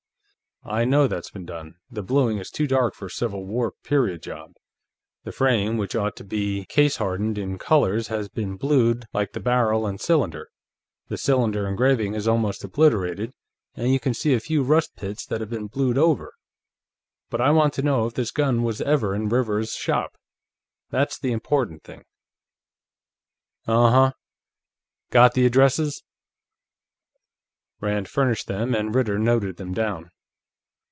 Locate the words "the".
1.89-2.03, 5.23-5.31, 9.33-9.39, 11.07-11.17, 21.17-21.31, 25.33-25.47